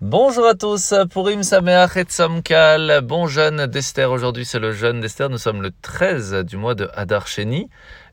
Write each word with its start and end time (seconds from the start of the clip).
Bonjour 0.00 0.46
à 0.46 0.54
tous, 0.54 0.94
Purim 1.10 1.42
Sameach 1.42 1.96
et 1.96 2.04
Samkal, 2.08 3.00
bon 3.02 3.26
jeûne 3.26 3.66
d'Esther. 3.66 4.12
Aujourd'hui 4.12 4.44
c'est 4.44 4.60
le 4.60 4.70
jeûne 4.70 5.00
d'Esther, 5.00 5.28
nous 5.28 5.38
sommes 5.38 5.60
le 5.60 5.72
13 5.82 6.44
du 6.44 6.56
mois 6.56 6.76
de 6.76 6.88
Hadar 6.94 7.26
Sheni. 7.26 7.68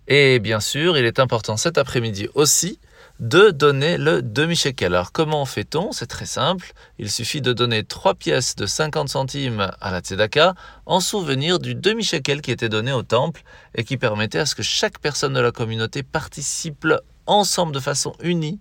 Et 0.08 0.40
bien 0.40 0.60
sûr, 0.60 0.98
il 0.98 1.06
est 1.06 1.20
important 1.20 1.58
cet 1.58 1.78
après-midi 1.78 2.28
aussi 2.34 2.80
de 3.20 3.52
donner 3.52 4.00
le 4.00 4.24
demi-shekel. 4.24 4.96
Alors 4.96 5.12
comment 5.12 5.46
fait-on? 5.46 5.92
C'est 5.92 6.08
très 6.08 6.26
simple, 6.26 6.74
il 6.98 7.12
suffit 7.12 7.42
de 7.42 7.54
donner 7.54 7.84
3 7.84 8.16
pièces 8.16 8.56
de 8.56 8.66
50 8.66 9.08
centimes 9.08 9.72
à 9.80 9.92
la 9.92 10.00
tzedaka 10.00 10.56
en 10.88 11.00
souvenir 11.00 11.60
du 11.60 11.76
demi-shekel 11.76 12.42
qui 12.42 12.50
était 12.50 12.68
donné 12.68 12.94
au 12.94 13.04
temple 13.04 13.44
et 13.76 13.84
qui 13.84 13.98
permettait 13.98 14.40
à 14.40 14.48
ce 14.48 14.56
que 14.56 14.64
chaque 14.64 14.98
personne 14.98 15.34
de 15.34 15.40
la 15.40 15.52
communauté 15.52 16.02
participe 16.02 16.88
ensemble 17.28 17.74
de 17.74 17.80
façon 17.80 18.16
unie 18.22 18.60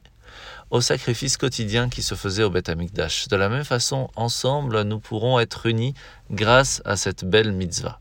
au 0.70 0.80
sacrifice 0.80 1.36
quotidien 1.36 1.88
qui 1.88 2.02
se 2.02 2.14
faisait 2.14 2.42
au 2.42 2.50
Beth 2.50 2.68
Amikdash. 2.68 3.28
De 3.28 3.36
la 3.36 3.48
même 3.48 3.64
façon, 3.64 4.08
ensemble, 4.16 4.82
nous 4.82 4.98
pourrons 4.98 5.38
être 5.38 5.66
unis 5.66 5.94
grâce 6.30 6.82
à 6.84 6.96
cette 6.96 7.24
belle 7.24 7.52
mitzvah. 7.52 8.00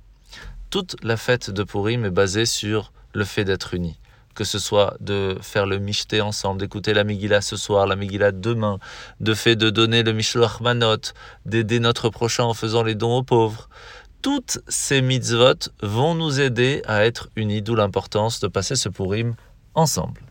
Toute 0.70 0.96
la 1.04 1.18
fête 1.18 1.52
de 1.52 1.64
Purim 1.64 2.06
est 2.06 2.10
basée 2.10 2.46
sur 2.46 2.94
le 3.14 3.26
fait 3.26 3.46
d'être 3.46 3.74
unis. 3.74 4.00
Que 4.34 4.44
ce 4.44 4.58
soit 4.58 4.96
de 5.00 5.38
faire 5.42 5.68
le 5.68 5.78
mishté 5.78 6.20
ensemble, 6.22 6.60
d'écouter 6.60 6.96
la 6.96 7.04
Megillah 7.04 7.42
ce 7.42 7.56
soir, 7.56 7.86
la 7.86 7.96
Megillah 7.96 8.32
demain, 8.32 8.80
de 9.20 9.36
fait 9.36 9.56
de 9.56 9.70
donner 9.70 10.02
le 10.02 10.14
Mishloach 10.14 10.60
Manot, 10.62 11.14
d'aider 11.46 11.80
notre 11.80 12.10
prochain 12.10 12.46
en 12.46 12.56
faisant 12.56 12.82
les 12.82 12.96
dons 12.96 13.18
aux 13.18 13.24
pauvres. 13.24 13.70
Toutes 14.24 14.60
ces 14.68 15.02
mitzvot 15.04 15.70
vont 15.84 16.16
nous 16.16 16.40
aider 16.40 16.82
à 16.88 17.06
être 17.06 17.30
unis, 17.36 17.62
d'où 17.62 17.76
l'importance 17.76 18.40
de 18.40 18.48
passer 18.48 18.76
ce 18.76 18.90
Purim 18.90 19.36
ensemble. 19.76 20.22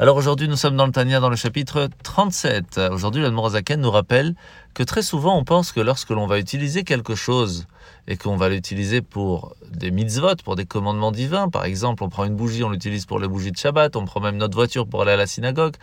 Alors 0.00 0.16
aujourd'hui, 0.16 0.46
nous 0.46 0.54
sommes 0.54 0.76
dans 0.76 0.86
le 0.86 0.92
Tania 0.92 1.18
dans 1.18 1.28
le 1.28 1.34
chapitre 1.34 1.88
37. 2.04 2.78
Aujourd'hui, 2.92 3.20
le 3.20 3.32
Morazaken 3.32 3.80
nous 3.80 3.90
rappelle 3.90 4.36
que 4.72 4.84
très 4.84 5.02
souvent, 5.02 5.36
on 5.36 5.42
pense 5.42 5.72
que 5.72 5.80
lorsque 5.80 6.10
l'on 6.10 6.28
va 6.28 6.38
utiliser 6.38 6.84
quelque 6.84 7.16
chose 7.16 7.66
et 8.06 8.16
qu'on 8.16 8.36
va 8.36 8.48
l'utiliser 8.48 9.02
pour 9.02 9.56
des 9.68 9.90
mitzvot, 9.90 10.36
pour 10.44 10.54
des 10.54 10.66
commandements 10.66 11.10
divins, 11.10 11.48
par 11.48 11.64
exemple, 11.64 12.04
on 12.04 12.08
prend 12.10 12.26
une 12.26 12.36
bougie, 12.36 12.62
on 12.62 12.70
l'utilise 12.70 13.06
pour 13.06 13.18
les 13.18 13.26
bougies 13.26 13.50
de 13.50 13.56
Shabbat, 13.56 13.96
on 13.96 14.04
prend 14.04 14.20
même 14.20 14.36
notre 14.36 14.54
voiture 14.54 14.86
pour 14.86 15.02
aller 15.02 15.10
à 15.10 15.16
la 15.16 15.26
synagogue, 15.26 15.74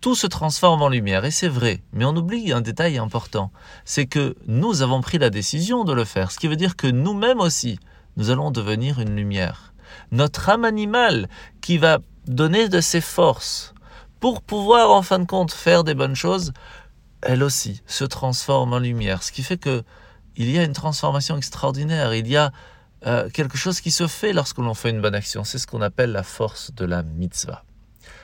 tout 0.00 0.16
se 0.16 0.26
transforme 0.26 0.82
en 0.82 0.88
lumière. 0.88 1.24
Et 1.24 1.30
c'est 1.30 1.46
vrai, 1.46 1.82
mais 1.92 2.04
on 2.04 2.16
oublie 2.16 2.50
un 2.50 2.62
détail 2.62 2.98
important, 2.98 3.52
c'est 3.84 4.06
que 4.06 4.34
nous 4.48 4.82
avons 4.82 5.02
pris 5.02 5.18
la 5.18 5.30
décision 5.30 5.84
de 5.84 5.92
le 5.92 6.04
faire, 6.04 6.32
ce 6.32 6.40
qui 6.40 6.48
veut 6.48 6.56
dire 6.56 6.74
que 6.74 6.88
nous-mêmes 6.88 7.38
aussi, 7.38 7.78
nous 8.16 8.30
allons 8.30 8.50
devenir 8.50 8.98
une 8.98 9.14
lumière. 9.14 9.72
Notre 10.10 10.48
âme 10.48 10.64
animale 10.64 11.28
qui 11.60 11.78
va 11.78 12.00
donner 12.26 12.68
de 12.68 12.80
ses 12.80 13.00
forces 13.00 13.74
pour 14.20 14.42
pouvoir 14.42 14.90
en 14.90 15.02
fin 15.02 15.18
de 15.18 15.24
compte 15.24 15.52
faire 15.52 15.84
des 15.84 15.94
bonnes 15.94 16.14
choses, 16.14 16.52
elle 17.22 17.42
aussi 17.42 17.82
se 17.86 18.04
transforme 18.04 18.72
en 18.72 18.78
lumière. 18.78 19.22
Ce 19.22 19.32
qui 19.32 19.42
fait 19.42 19.58
que 19.58 19.82
il 20.36 20.50
y 20.50 20.58
a 20.58 20.64
une 20.64 20.72
transformation 20.72 21.36
extraordinaire. 21.36 22.14
Il 22.14 22.26
y 22.26 22.36
a 22.36 22.52
euh, 23.06 23.28
quelque 23.30 23.58
chose 23.58 23.80
qui 23.80 23.90
se 23.90 24.06
fait 24.06 24.32
lorsque 24.32 24.58
l'on 24.58 24.74
fait 24.74 24.90
une 24.90 25.00
bonne 25.00 25.14
action. 25.14 25.44
C'est 25.44 25.58
ce 25.58 25.66
qu'on 25.66 25.82
appelle 25.82 26.12
la 26.12 26.22
force 26.22 26.72
de 26.74 26.84
la 26.84 27.02
mitzvah. 27.02 27.64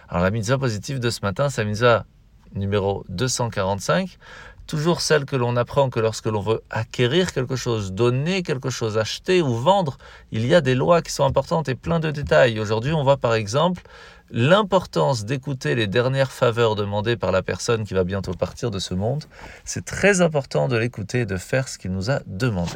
Alors 0.08 0.22
la 0.22 0.30
mitzvah 0.30 0.58
positive 0.58 1.00
de 1.00 1.10
ce 1.10 1.20
matin, 1.22 1.50
c'est 1.50 1.62
la 1.62 1.68
mitzvah 1.68 2.06
numéro 2.54 3.04
245 3.10 4.18
toujours 4.68 5.00
celle 5.00 5.24
que 5.24 5.34
l'on 5.34 5.56
apprend 5.56 5.90
que 5.90 5.98
lorsque 5.98 6.26
l'on 6.26 6.40
veut 6.40 6.62
acquérir 6.70 7.32
quelque 7.32 7.56
chose, 7.56 7.92
donner 7.92 8.42
quelque 8.42 8.70
chose, 8.70 8.98
acheter 8.98 9.42
ou 9.42 9.54
vendre, 9.54 9.98
il 10.30 10.46
y 10.46 10.54
a 10.54 10.60
des 10.60 10.76
lois 10.76 11.02
qui 11.02 11.10
sont 11.10 11.24
importantes 11.24 11.68
et 11.68 11.74
plein 11.74 11.98
de 11.98 12.12
détails. 12.12 12.60
Aujourd'hui, 12.60 12.92
on 12.92 13.02
voit 13.02 13.16
par 13.16 13.34
exemple 13.34 13.82
l'importance 14.30 15.24
d'écouter 15.24 15.74
les 15.74 15.86
dernières 15.86 16.30
faveurs 16.30 16.74
demandées 16.74 17.16
par 17.16 17.32
la 17.32 17.42
personne 17.42 17.84
qui 17.84 17.94
va 17.94 18.04
bientôt 18.04 18.34
partir 18.34 18.70
de 18.70 18.78
ce 18.78 18.92
monde. 18.92 19.24
C'est 19.64 19.86
très 19.86 20.20
important 20.20 20.68
de 20.68 20.76
l'écouter 20.76 21.20
et 21.20 21.26
de 21.26 21.38
faire 21.38 21.66
ce 21.66 21.78
qu'il 21.78 21.92
nous 21.92 22.10
a 22.10 22.20
demandé. 22.26 22.74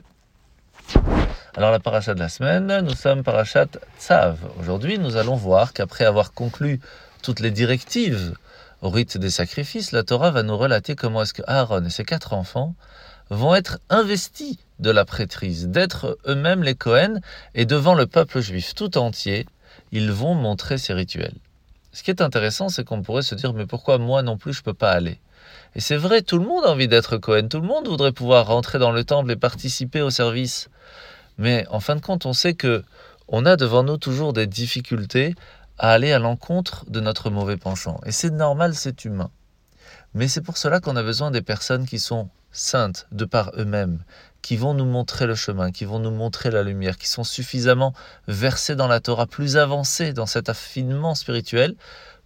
Alors 1.54 1.70
la 1.70 1.78
parachat 1.78 2.14
de 2.14 2.20
la 2.20 2.30
semaine, 2.30 2.80
nous 2.80 2.94
sommes 2.94 3.22
parachat 3.22 3.66
Tzav. 4.00 4.38
Aujourd'hui, 4.58 4.98
nous 4.98 5.16
allons 5.16 5.36
voir 5.36 5.74
qu'après 5.74 6.06
avoir 6.06 6.32
conclu 6.32 6.80
toutes 7.22 7.40
les 7.40 7.50
directives 7.50 8.34
au 8.82 8.90
rite 8.90 9.16
des 9.16 9.30
sacrifices, 9.30 9.92
la 9.92 10.02
Torah 10.02 10.32
va 10.32 10.42
nous 10.42 10.56
relater 10.56 10.96
comment 10.96 11.22
est-ce 11.22 11.32
que 11.32 11.42
Aaron 11.46 11.84
et 11.84 11.90
ses 11.90 12.04
quatre 12.04 12.32
enfants 12.32 12.74
vont 13.30 13.54
être 13.54 13.78
investis 13.88 14.58
de 14.80 14.90
la 14.90 15.04
prêtrise, 15.04 15.68
d'être 15.68 16.18
eux-mêmes 16.26 16.64
les 16.64 16.74
Cohen, 16.74 17.20
et 17.54 17.64
devant 17.64 17.94
le 17.94 18.06
peuple 18.06 18.40
juif 18.40 18.74
tout 18.74 18.98
entier, 18.98 19.46
ils 19.92 20.10
vont 20.10 20.34
montrer 20.34 20.78
ces 20.78 20.92
rituels. 20.92 21.36
Ce 21.92 22.02
qui 22.02 22.10
est 22.10 22.20
intéressant, 22.20 22.68
c'est 22.68 22.84
qu'on 22.84 23.02
pourrait 23.02 23.22
se 23.22 23.36
dire, 23.36 23.52
mais 23.54 23.66
pourquoi 23.66 23.98
moi 23.98 24.22
non 24.22 24.36
plus 24.36 24.52
je 24.52 24.62
peux 24.62 24.74
pas 24.74 24.90
aller? 24.90 25.20
Et 25.74 25.80
c'est 25.80 25.96
vrai, 25.96 26.22
tout 26.22 26.38
le 26.38 26.44
monde 26.44 26.64
a 26.64 26.70
envie 26.70 26.88
d'être 26.88 27.18
Cohen, 27.18 27.46
tout 27.48 27.60
le 27.60 27.66
monde 27.66 27.86
voudrait 27.86 28.12
pouvoir 28.12 28.46
rentrer 28.48 28.78
dans 28.78 28.92
le 28.92 29.04
temple 29.04 29.30
et 29.30 29.36
participer 29.36 30.02
au 30.02 30.10
service. 30.10 30.68
Mais 31.38 31.66
en 31.70 31.80
fin 31.80 31.94
de 31.94 32.00
compte, 32.00 32.26
on 32.26 32.32
sait 32.32 32.54
que 32.54 32.82
on 33.28 33.46
a 33.46 33.56
devant 33.56 33.82
nous 33.82 33.96
toujours 33.96 34.32
des 34.32 34.46
difficultés 34.46 35.34
à 35.78 35.90
aller 35.90 36.12
à 36.12 36.18
l'encontre 36.18 36.84
de 36.88 37.00
notre 37.00 37.30
mauvais 37.30 37.56
penchant. 37.56 38.00
Et 38.04 38.12
c'est 38.12 38.30
normal, 38.30 38.74
c'est 38.74 39.04
humain. 39.04 39.30
Mais 40.14 40.28
c'est 40.28 40.42
pour 40.42 40.56
cela 40.56 40.80
qu'on 40.80 40.96
a 40.96 41.02
besoin 41.02 41.30
des 41.30 41.42
personnes 41.42 41.86
qui 41.86 41.98
sont 41.98 42.28
saintes 42.50 43.06
de 43.12 43.24
par 43.24 43.52
eux-mêmes, 43.56 44.04
qui 44.42 44.56
vont 44.56 44.74
nous 44.74 44.84
montrer 44.84 45.26
le 45.26 45.34
chemin, 45.34 45.70
qui 45.72 45.84
vont 45.84 45.98
nous 45.98 46.10
montrer 46.10 46.50
la 46.50 46.62
lumière, 46.62 46.98
qui 46.98 47.08
sont 47.08 47.24
suffisamment 47.24 47.94
versées 48.28 48.76
dans 48.76 48.88
la 48.88 49.00
Torah, 49.00 49.26
plus 49.26 49.56
avancées 49.56 50.12
dans 50.12 50.26
cet 50.26 50.48
affinement 50.48 51.14
spirituel, 51.14 51.74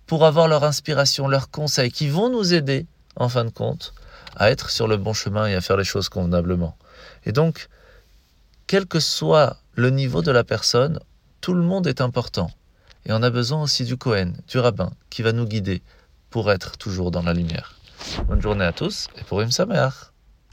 pour 0.06 0.24
avoir 0.24 0.48
leur 0.48 0.64
inspiration, 0.64 1.28
leurs 1.28 1.50
conseils, 1.50 1.90
qui 1.90 2.08
vont 2.08 2.28
nous 2.28 2.54
aider, 2.54 2.86
en 3.16 3.28
fin 3.28 3.44
de 3.44 3.50
compte, 3.50 3.94
à 4.36 4.50
être 4.50 4.70
sur 4.70 4.88
le 4.88 4.96
bon 4.96 5.12
chemin 5.12 5.46
et 5.46 5.54
à 5.54 5.60
faire 5.60 5.76
les 5.76 5.84
choses 5.84 6.08
convenablement. 6.08 6.76
Et 7.24 7.32
donc, 7.32 7.68
quel 8.66 8.86
que 8.86 9.00
soit 9.00 9.58
le 9.74 9.90
niveau 9.90 10.22
de 10.22 10.32
la 10.32 10.42
personne, 10.42 10.98
tout 11.40 11.54
le 11.54 11.62
monde 11.62 11.86
est 11.86 12.00
important. 12.00 12.50
Et 13.06 13.12
on 13.12 13.22
a 13.22 13.30
besoin 13.30 13.62
aussi 13.62 13.84
du 13.84 13.96
Cohen, 13.96 14.32
du 14.48 14.58
rabbin, 14.58 14.90
qui 15.10 15.22
va 15.22 15.32
nous 15.32 15.46
guider 15.46 15.80
pour 16.28 16.50
être 16.50 16.76
toujours 16.76 17.12
dans 17.12 17.22
la 17.22 17.32
lumière. 17.32 17.78
Bonne 18.26 18.42
journée 18.42 18.64
à 18.64 18.72
tous 18.72 19.06
et 19.16 19.22
pour 19.22 19.42
Sameach. 19.50 20.15